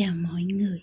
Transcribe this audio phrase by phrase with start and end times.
[0.00, 0.82] Chào mọi người.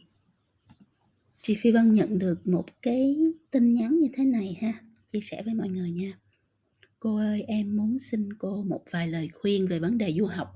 [1.42, 3.16] Chị Phi Vân nhận được một cái
[3.52, 4.74] tin nhắn như thế này ha,
[5.12, 6.20] chia sẻ với mọi người nha.
[7.00, 10.48] Cô ơi, em muốn xin cô một vài lời khuyên về vấn đề du học.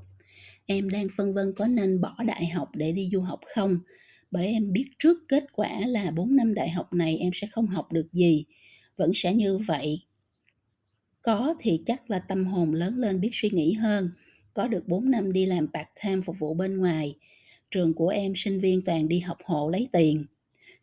[0.66, 3.80] Em đang phân vân có nên bỏ đại học để đi du học không?
[4.32, 7.68] Bởi em biết trước kết quả là 4 năm đại học này em sẽ không
[7.68, 8.46] học được gì.
[8.98, 10.02] Vẫn sẽ như vậy.
[11.22, 14.12] Có thì chắc là tâm hồn lớn lên biết suy nghĩ hơn.
[14.54, 17.16] Có được 4 năm đi làm part-time phục vụ bên ngoài
[17.72, 20.26] trường của em sinh viên toàn đi học hộ lấy tiền.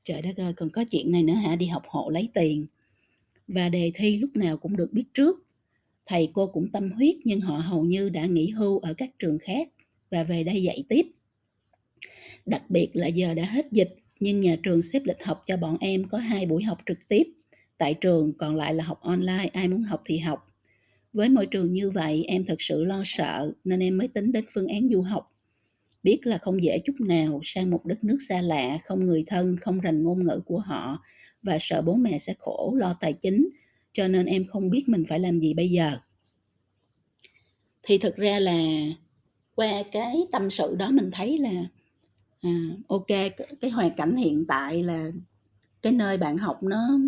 [0.05, 1.56] Trời đất ơi, còn có chuyện này nữa hả?
[1.56, 2.66] Đi học hộ lấy tiền.
[3.48, 5.37] Và đề thi lúc nào cũng được biết trước.
[6.06, 9.38] Thầy cô cũng tâm huyết, nhưng họ hầu như đã nghỉ hưu ở các trường
[9.38, 9.69] khác
[10.10, 11.06] và về đây dạy tiếp.
[12.46, 15.77] Đặc biệt là giờ đã hết dịch, nhưng nhà trường xếp lịch học cho bọn
[15.80, 17.23] em có hai buổi học trực tiếp.
[17.79, 20.46] Tại trường, còn lại là học online, ai muốn học thì học.
[21.12, 24.45] Với môi trường như vậy, em thật sự lo sợ, nên em mới tính đến
[24.48, 25.29] phương án du học
[26.02, 29.57] biết là không dễ chút nào sang một đất nước xa lạ không người thân
[29.57, 31.04] không rành ngôn ngữ của họ
[31.43, 33.49] và sợ bố mẹ sẽ khổ lo tài chính.
[33.93, 35.99] Cho nên em không biết mình phải làm gì bây giờ.
[37.82, 38.63] Thì thực ra là
[39.54, 41.66] qua cái tâm sự đó mình thấy là
[42.41, 42.51] à,
[42.88, 43.07] ok
[43.60, 45.10] cái hoàn cảnh hiện tại là
[45.82, 46.99] cái nơi bạn học nó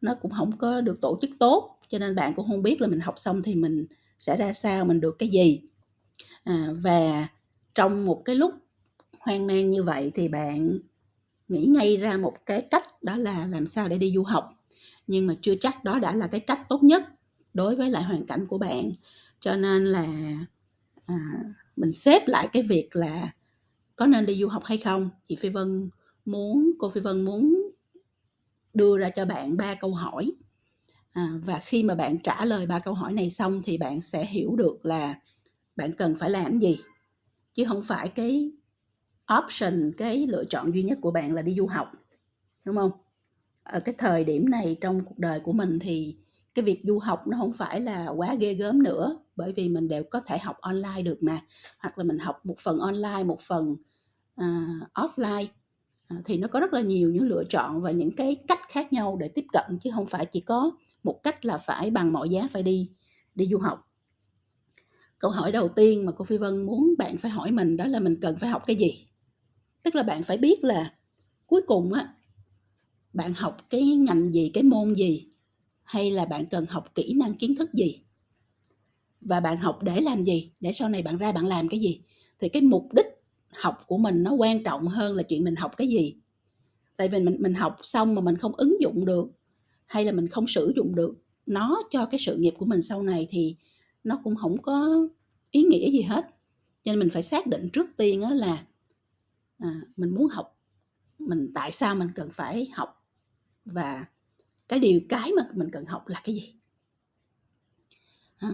[0.00, 1.78] nó cũng không có được tổ chức tốt.
[1.88, 3.86] Cho nên bạn cũng không biết là mình học xong thì mình
[4.18, 5.60] sẽ ra sao mình được cái gì.
[6.44, 7.28] À, và
[7.78, 8.54] trong một cái lúc
[9.20, 10.78] hoang mang như vậy thì bạn
[11.48, 14.48] nghĩ ngay ra một cái cách đó là làm sao để đi du học.
[15.06, 17.02] Nhưng mà chưa chắc đó đã là cái cách tốt nhất
[17.54, 18.92] đối với lại hoàn cảnh của bạn.
[19.40, 20.06] Cho nên là
[21.06, 21.16] à,
[21.76, 23.32] mình xếp lại cái việc là
[23.96, 25.10] có nên đi du học hay không.
[25.28, 25.90] Chị phi vân
[26.24, 27.70] muốn cô phi vân muốn
[28.74, 30.32] đưa ra cho bạn ba câu hỏi.
[31.12, 34.26] À, và khi mà bạn trả lời ba câu hỏi này xong thì bạn sẽ
[34.26, 35.14] hiểu được là
[35.76, 36.78] bạn cần phải làm gì
[37.58, 38.52] chứ không phải cái
[39.38, 41.92] option cái lựa chọn duy nhất của bạn là đi du học
[42.64, 42.90] đúng không?
[43.62, 46.16] Ở cái thời điểm này trong cuộc đời của mình thì
[46.54, 49.88] cái việc du học nó không phải là quá ghê gớm nữa bởi vì mình
[49.88, 51.40] đều có thể học online được mà.
[51.78, 53.76] Hoặc là mình học một phần online một phần
[54.40, 55.46] uh, offline
[56.14, 58.92] uh, thì nó có rất là nhiều những lựa chọn và những cái cách khác
[58.92, 60.70] nhau để tiếp cận chứ không phải chỉ có
[61.02, 62.90] một cách là phải bằng mọi giá phải đi
[63.34, 63.87] đi du học
[65.18, 68.00] câu hỏi đầu tiên mà cô phi vân muốn bạn phải hỏi mình đó là
[68.00, 69.06] mình cần phải học cái gì?
[69.82, 70.94] Tức là bạn phải biết là
[71.46, 72.14] cuối cùng á,
[73.12, 75.26] bạn học cái ngành gì, cái môn gì?
[75.82, 78.02] Hay là bạn cần học kỹ năng kiến thức gì?
[79.20, 80.52] Và bạn học để làm gì?
[80.60, 82.00] Để sau này bạn ra bạn làm cái gì?
[82.40, 83.06] Thì cái mục đích
[83.50, 86.16] học của mình nó quan trọng hơn là chuyện mình học cái gì.
[86.96, 89.26] Tại vì mình mình học xong mà mình không ứng dụng được,
[89.86, 91.14] hay là mình không sử dụng được
[91.46, 93.56] nó cho cái sự nghiệp của mình sau này thì
[94.04, 95.08] nó cũng không có
[95.50, 96.26] ý nghĩa gì hết.
[96.82, 98.66] Cho nên mình phải xác định trước tiên đó là
[99.58, 100.58] à, mình muốn học
[101.18, 103.06] mình tại sao mình cần phải học
[103.64, 104.06] và
[104.68, 106.54] cái điều cái mà mình cần học là cái gì?
[108.38, 108.48] À,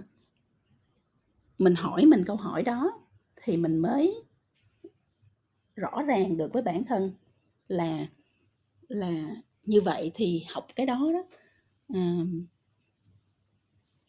[1.58, 3.00] mình hỏi mình câu hỏi đó
[3.36, 4.24] thì mình mới
[5.76, 7.12] rõ ràng được với bản thân
[7.68, 8.06] là
[8.88, 11.24] là như vậy thì học cái đó đó
[11.88, 12.18] à,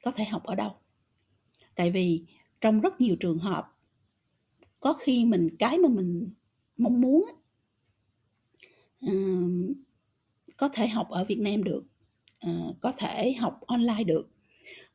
[0.03, 0.75] có thể học ở đâu?
[1.75, 2.21] Tại vì
[2.61, 3.71] trong rất nhiều trường hợp
[4.79, 6.29] có khi mình cái mà mình
[6.77, 7.25] mong muốn
[9.05, 9.75] uh,
[10.57, 11.83] có thể học ở Việt Nam được
[12.47, 14.29] uh, có thể học online được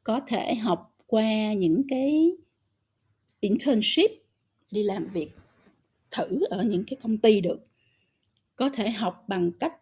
[0.04, 2.32] có thể học qua những cái
[3.40, 4.10] internship
[4.70, 5.30] đi làm việc
[6.10, 7.66] thử ở những cái công ty được.
[8.56, 9.74] Có thể học bằng cách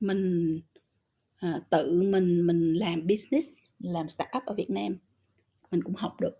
[0.00, 0.60] mình
[1.36, 4.96] à, tự mình mình làm business làm startup ở Việt Nam
[5.72, 6.38] mình cũng học được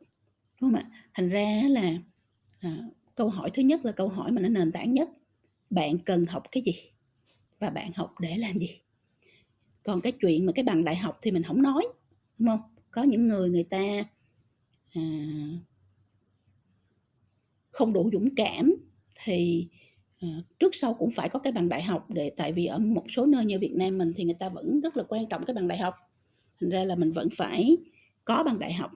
[0.61, 0.91] đúng không ạ?
[1.15, 1.95] Thành ra là
[2.61, 2.79] à,
[3.15, 5.09] câu hỏi thứ nhất là câu hỏi mà nó nền tảng nhất.
[5.71, 6.75] Bạn cần học cái gì
[7.61, 8.71] và bạn học để làm gì?
[9.83, 11.87] Còn cái chuyện mà cái bằng đại học thì mình không nói
[12.39, 12.61] đúng không?
[12.91, 14.05] Có những người người ta
[14.95, 15.03] à,
[17.71, 18.75] không đủ dũng cảm
[19.25, 19.69] thì
[20.21, 20.29] à,
[20.59, 23.27] trước sau cũng phải có cái bằng đại học để tại vì ở một số
[23.27, 25.69] nơi như Việt Nam mình thì người ta vẫn rất là quan trọng cái bằng
[25.69, 25.95] đại học.
[26.61, 27.77] Thành ra là mình vẫn phải
[28.25, 28.91] có bằng đại học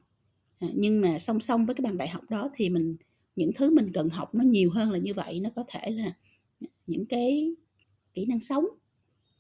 [0.61, 2.97] Ờ, nhưng mà song song với cái bằng đại học đó thì mình
[3.37, 6.13] những thứ mình cần học nó nhiều hơn là như vậy nó có thể là
[6.87, 7.55] những cái
[8.15, 8.67] kỹ năng sống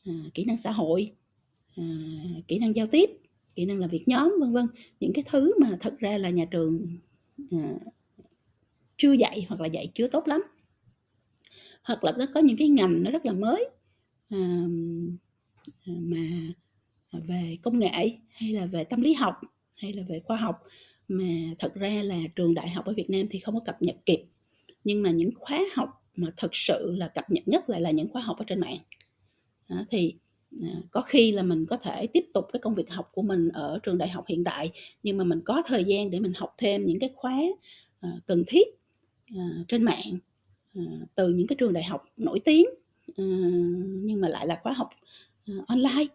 [0.05, 1.13] à, kỹ năng xã hội
[1.77, 1.85] à,
[2.49, 3.11] kỹ năng giao tiếp
[3.57, 4.67] kỹ năng làm việc nhóm vân vân.
[5.01, 6.99] Những cái thứ mà thật ra là nhà trường
[7.51, 7.75] à,
[8.97, 10.43] chưa dạy hoặc là dạy chưa tốt lắm.
[11.83, 13.69] Hoặc là nó có những cái ngành nó rất là mới
[14.29, 14.65] à,
[15.87, 16.53] mà
[17.13, 19.35] về công nghệ hay là về tâm lý học
[19.79, 20.63] hay là về khoa học
[21.09, 23.97] mà thật ra là trường đại học ở Việt Nam thì không có cập nhật
[24.07, 24.25] kịp.
[24.85, 28.09] Nhưng mà những khóa học mà thực sự là cập nhật nhất lại là những
[28.09, 28.79] khóa học ở trên mạng.
[29.69, 30.15] Đó, thì
[30.63, 33.49] à, có khi là mình có thể tiếp tục cái công việc học của mình
[33.49, 34.73] ở trường đại học hiện tại
[35.03, 37.41] nhưng mà mình có thời gian để mình học thêm những cái khóa
[38.01, 38.67] à, cần thiết
[39.37, 40.19] à, trên mạng
[41.15, 42.67] từ những cái trường đại học nổi tiếng
[44.07, 44.91] nhưng mà lại là khóa học
[45.67, 46.07] online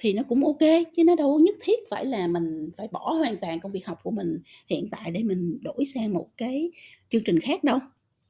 [0.00, 0.58] thì nó cũng ok,
[0.96, 3.98] chứ nó đâu nhất thiết phải là mình phải bỏ hoàn toàn công việc học
[4.02, 6.70] của mình hiện tại để mình đổi sang một cái
[7.10, 7.78] chương trình khác đâu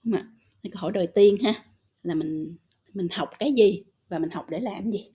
[0.05, 0.27] không ạ?
[0.63, 1.65] Câu hỏi đầu tiên ha,
[2.03, 2.57] là mình
[2.95, 5.11] mình học cái gì và mình học để làm gì?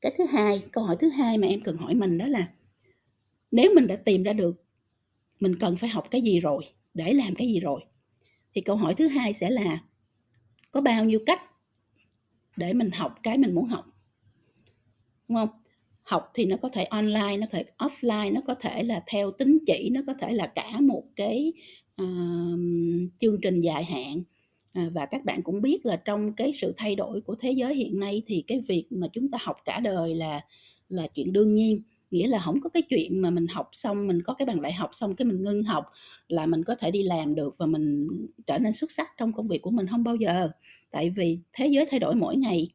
[0.00, 2.48] Cái thứ hai, câu hỏi thứ hai mà em cần hỏi mình đó là,
[3.50, 4.64] nếu mình đã tìm ra được
[5.40, 6.64] mình cần phải học cái gì rồi,
[6.94, 7.80] để làm cái gì rồi,
[8.54, 9.84] thì câu hỏi thứ hai sẽ là,
[10.70, 11.42] có bao nhiêu cách
[12.56, 13.93] để mình học cái mình muốn học?
[15.28, 15.48] Đúng không?
[16.02, 19.30] Học thì nó có thể online nó có thể offline nó có thể là theo
[19.30, 21.52] tính chỉ nó có thể là cả một cái
[22.02, 22.58] uh,
[23.18, 24.22] chương trình dài hạn.
[24.72, 27.74] À, và các bạn cũng biết là trong cái sự thay đổi của thế giới
[27.74, 30.40] hiện nay thì cái việc mà chúng ta học cả đời là
[30.88, 31.82] là chuyện đương nhiên.
[32.10, 34.72] Nghĩa là không có cái chuyện mà mình học xong mình có cái bằng đại
[34.72, 35.84] học xong cái mình ngưng học
[36.28, 38.08] là mình có thể đi làm được và mình
[38.46, 40.48] trở nên xuất sắc trong công việc của mình không bao giờ.
[40.90, 42.68] Tại vì thế giới thay đổi mỗi ngày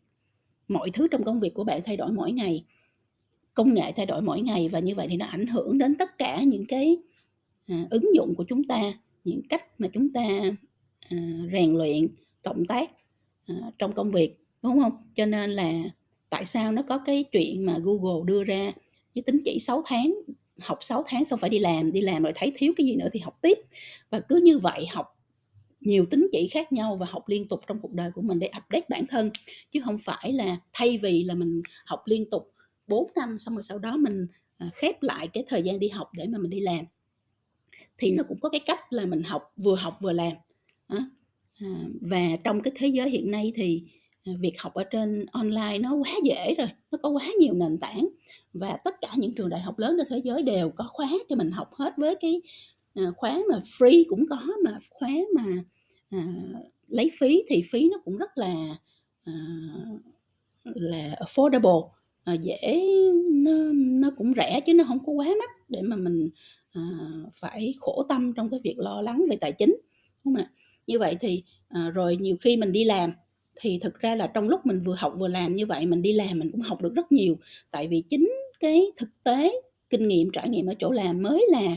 [0.69, 2.63] mọi thứ trong công việc của bạn thay đổi mỗi ngày
[3.54, 6.18] công nghệ thay đổi mỗi ngày và như vậy thì nó ảnh hưởng đến tất
[6.18, 6.98] cả những cái
[7.68, 8.81] à, ứng dụng của chúng ta
[9.24, 10.21] những cách mà chúng ta
[11.10, 11.18] à,
[11.54, 12.07] rèn luyện
[12.44, 12.92] cộng tác
[13.48, 14.92] à, trong công việc đúng không?
[15.16, 15.83] Cho nên là
[16.30, 18.72] tại sao nó có cái chuyện mà Google đưa ra
[19.15, 20.13] với tính chỉ 6 tháng
[20.60, 23.10] học 6 tháng xong phải đi làm đi làm rồi thấy thiếu cái gì nữa
[23.13, 23.57] thì học tiếp.
[24.10, 25.19] Và cứ như vậy học
[25.81, 28.47] nhiều tính chỉ khác nhau và học liên tục trong cuộc đời của mình để
[28.47, 29.29] update bản thân.
[29.71, 32.53] Chứ không phải là thay vì là mình học liên tục
[32.87, 34.27] 4 năm xong rồi sau đó mình
[34.57, 36.85] à, khép lại cái thời gian đi học để mà mình đi làm.
[37.97, 40.31] Thì nó cũng có cái cách là mình học, vừa học vừa làm.
[40.87, 41.09] À,
[42.01, 43.83] và trong cái thế giới hiện nay thì
[44.23, 47.77] à, việc học ở trên online nó quá dễ rồi, nó có quá nhiều nền
[47.77, 48.07] tảng.
[48.53, 51.35] Và tất cả những trường đại học lớn trên thế giới đều có khóa cho
[51.35, 52.41] mình học hết với cái
[53.06, 55.63] à, khóa mà free cũng có mà khóa mà
[56.10, 56.25] à,
[56.88, 58.75] lấy phí thì phí nó cũng rất là
[59.24, 59.34] à,
[60.63, 61.90] là affordable.
[62.24, 62.81] À, dễ
[63.31, 66.30] nó nó cũng rẻ chứ nó không có quá mắc để mà mình
[66.72, 66.81] à,
[67.34, 69.78] phải khổ tâm trong cái việc lo lắng về tài chính
[70.25, 70.51] đúng không ạ?
[70.88, 73.12] Như vậy thì à, rồi nhiều khi mình đi làm
[73.62, 76.13] thì thực ra là trong lúc mình vừa học vừa làm như vậy mình đi
[76.13, 77.38] làm mình cũng học được rất nhiều
[77.72, 78.30] tại vì chính
[78.60, 81.75] cái thực tế kinh nghiệm trải nghiệm ở chỗ làm mới là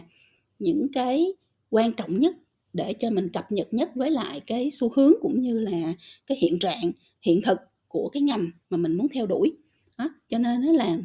[0.62, 1.32] những cái
[1.70, 2.36] quan trọng nhất
[2.72, 5.94] để cho mình cập nhật nhất với lại cái xu hướng cũng như là
[6.26, 9.56] cái hiện trạng hiện thực của cái ngành mà mình muốn theo đuổi
[9.98, 10.08] đó.
[10.28, 10.96] cho nên nó là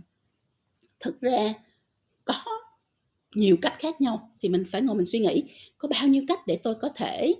[1.00, 1.54] thực ra
[2.26, 2.34] có
[3.36, 5.44] nhiều cách khác nhau thì mình phải ngồi mình suy nghĩ
[5.78, 7.36] có bao nhiêu cách để tôi có thể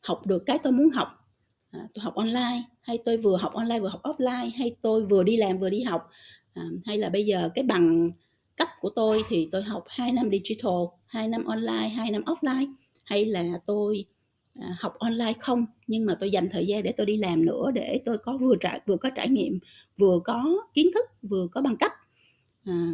[0.00, 1.08] học được cái tôi muốn học
[1.70, 5.22] à, tôi học online hay tôi vừa học online vừa học offline hay tôi vừa
[5.22, 6.10] đi làm vừa đi học
[6.52, 8.10] à, hay là bây giờ cái bằng
[8.56, 10.72] cấp của tôi thì tôi học 2 năm digital
[11.06, 12.74] 2 năm online 2 năm offline.
[13.04, 14.04] Hay là tôi
[14.54, 17.70] à, học online không nhưng mà tôi dành thời gian để tôi đi làm nữa
[17.74, 19.58] để tôi có vừa trải vừa có trải nghiệm
[19.98, 21.92] vừa có kiến thức vừa có bằng cấp.
[22.64, 22.92] À,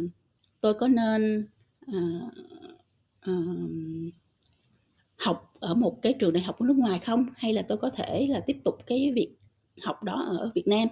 [0.61, 1.47] tôi có nên
[1.87, 1.99] à,
[3.19, 3.33] à,
[5.15, 7.25] học ở một cái trường đại học của nước ngoài không?
[7.35, 9.35] Hay là tôi có thể là tiếp tục cái việc
[9.81, 10.87] học đó ở Việt Nam?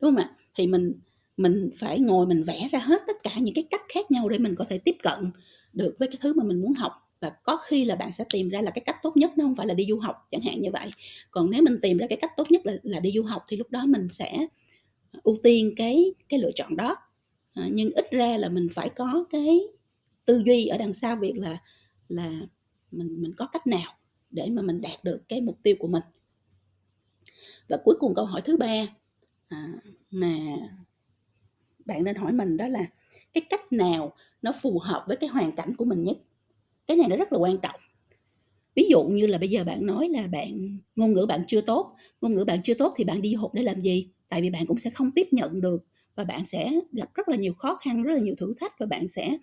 [0.00, 0.36] Đúng không ạ?
[0.54, 0.92] Thì mình
[1.36, 4.38] mình phải ngồi mình vẽ ra hết tất cả những cái cách khác nhau để
[4.38, 5.30] mình có thể tiếp cận
[5.72, 6.92] được với cái thứ mà mình muốn học.
[7.20, 9.54] Và có khi là bạn sẽ tìm ra là cái cách tốt nhất nó không
[9.54, 10.90] phải là đi du học chẳng hạn như vậy.
[11.30, 13.56] Còn nếu mình tìm ra cái cách tốt nhất là, là đi du học thì
[13.56, 14.46] lúc đó mình sẽ
[15.22, 16.96] ưu tiên cái cái lựa chọn đó.
[17.54, 19.60] À, nhưng ít ra là mình phải có cái
[20.24, 21.58] tư duy ở đằng sau việc là
[22.08, 22.30] là
[22.90, 23.94] mình mình có cách nào
[24.30, 26.02] để mà mình đạt được cái mục tiêu của mình.
[27.68, 28.86] Và cuối cùng câu hỏi thứ ba
[29.48, 29.72] à,
[30.10, 30.36] mà
[31.86, 32.86] bạn nên hỏi mình đó là
[33.32, 34.12] cái cách nào
[34.42, 36.16] nó phù hợp với cái hoàn cảnh của mình nhất?
[36.86, 37.80] Cái này nó rất là quan trọng.
[38.76, 41.96] Ví dụ như là bây giờ bạn nói là bạn ngôn ngữ bạn chưa tốt
[42.20, 44.08] ngôn ngữ bạn chưa tốt thì bạn đi học để làm gì?
[44.28, 45.84] Tại vì bạn cũng sẽ không tiếp nhận được
[46.14, 48.86] và bạn sẽ gặp rất là nhiều khó khăn rất là nhiều thử thách và
[48.86, 49.38] bạn sẽ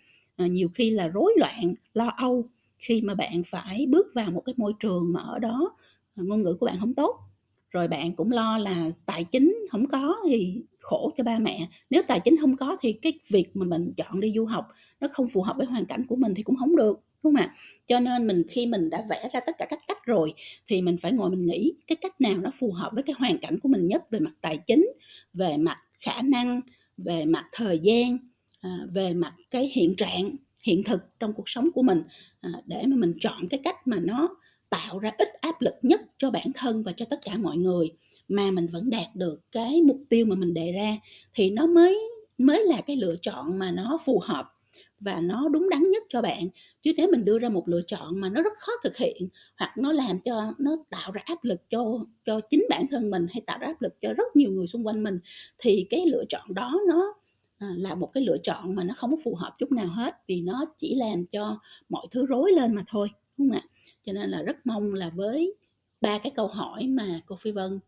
[0.45, 4.41] uh, nhiều khi là rối loạn lo âu khi mà bạn phải bước vào một
[4.45, 5.75] cái môi trường mà ở đó
[6.15, 7.28] ờ, ngôn ngữ của bạn không tốt
[7.71, 11.67] rồi bạn cũng lo là tài chính không có thì khổ cho ba mẹ.
[11.89, 14.67] Nếu tài chính không có thì cái việc mà mình chọn đi du học
[14.99, 17.41] nó không phù hợp với hoàn cảnh của mình thì cũng không được, đúng không
[17.41, 17.53] ạ?
[17.87, 20.33] Cho nên mình khi mình đã vẽ ra tất cả các cách rồi
[20.67, 23.37] thì mình phải ngồi mình nghĩ cái cách nào nó phù hợp với cái hoàn
[23.37, 24.87] cảnh của mình nhất về mặt tài chính,
[25.33, 26.61] về mặt khả năng,
[26.97, 28.17] về mặt thời gian
[28.61, 32.03] à, về mặt cái hiện trạng, hiện thực trong cuộc sống của mình
[32.41, 34.29] à, để mà mình chọn cái cách mà nó
[34.69, 37.91] tạo ra ít áp lực nhất cho bản thân và cho tất cả mọi người.
[38.27, 40.97] Mà mình vẫn đạt được cái mục tiêu mà mình đề ra
[41.33, 41.99] thì nó mới
[42.37, 44.53] mới là cái lựa chọn mà nó phù hợp
[44.99, 46.49] và nó đúng đắn nhất cho bạn.
[46.83, 49.71] Chứ nếu mình đưa ra một lựa chọn mà nó rất khó thực hiện hoặc
[49.77, 53.41] nó làm cho, nó tạo ra áp lực cho cho chính bản thân mình hay
[53.47, 55.19] tạo ra áp lực cho rất nhiều người xung quanh mình
[55.57, 57.13] thì cái lựa chọn đó nó
[57.57, 60.15] à, là một cái lựa chọn mà nó không có phù hợp chút nào hết
[60.27, 61.59] vì nó chỉ làm cho
[61.89, 63.63] mọi thứ rối lên mà thôi, đúng không ạ?
[64.05, 65.55] Cho nên là rất mong là với
[66.01, 67.79] ba cái câu hỏi mà cô phi vân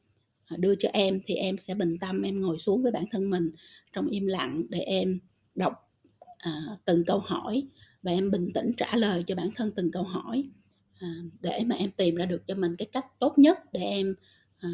[0.46, 3.30] à, đưa cho em thì em sẽ bình tâm em ngồi xuống với bản thân
[3.30, 3.52] mình
[3.94, 5.20] trong im lặng để em
[5.56, 5.74] đọc
[6.38, 7.68] à, từng câu hỏi
[8.04, 10.50] và em bình tĩnh trả lời cho bản thân từng câu hỏi
[11.00, 14.16] à, để mà em tìm ra được cho mình cái cách tốt nhất để em
[14.60, 14.70] à,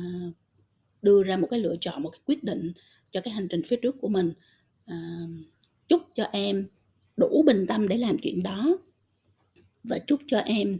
[1.01, 2.71] đưa ra một cái lựa chọn một cái quyết định
[3.11, 4.33] cho cái hành trình phía trước của mình.
[4.85, 5.27] À,
[5.87, 6.67] chúc cho em
[7.17, 8.77] đủ bình tâm để làm chuyện đó
[9.83, 10.77] và chúc cho em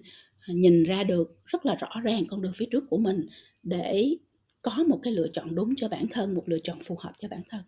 [0.47, 3.27] nhìn ra được rất là rõ ràng con đường phía trước của mình
[3.63, 4.15] để
[4.61, 7.27] có một cái lựa chọn đúng cho bản thân, một lựa chọn phù hợp cho
[7.27, 7.61] bản thân.